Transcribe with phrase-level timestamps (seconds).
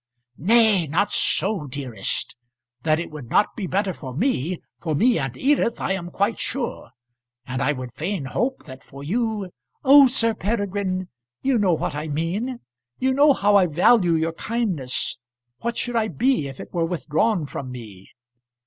[0.39, 2.35] "Nay, not so, dearest.
[2.81, 6.39] That it would not be better for me, for me and Edith I am quite
[6.39, 6.89] sure.
[7.45, 9.51] And I would fain hope that for you"
[9.83, 11.09] "Oh, Sir Peregrine!
[11.43, 12.61] you know what I mean.
[12.97, 15.19] You know how I value your kindness.
[15.59, 18.09] What should I be if it were withdrawn from me?"